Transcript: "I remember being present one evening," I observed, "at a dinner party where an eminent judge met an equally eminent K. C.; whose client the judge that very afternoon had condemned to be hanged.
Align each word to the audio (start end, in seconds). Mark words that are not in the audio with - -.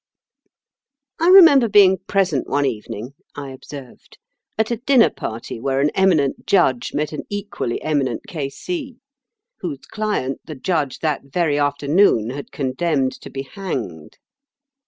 "I 1.19 1.27
remember 1.27 1.69
being 1.69 1.99
present 2.07 2.49
one 2.49 2.65
evening," 2.65 3.13
I 3.35 3.51
observed, 3.51 4.17
"at 4.57 4.71
a 4.71 4.77
dinner 4.77 5.11
party 5.11 5.59
where 5.59 5.79
an 5.79 5.91
eminent 5.91 6.47
judge 6.47 6.95
met 6.95 7.11
an 7.11 7.21
equally 7.29 7.79
eminent 7.83 8.23
K. 8.27 8.49
C.; 8.49 8.97
whose 9.59 9.85
client 9.87 10.41
the 10.43 10.55
judge 10.55 10.97
that 11.01 11.25
very 11.25 11.59
afternoon 11.59 12.31
had 12.31 12.51
condemned 12.51 13.11
to 13.21 13.29
be 13.29 13.43
hanged. 13.43 14.17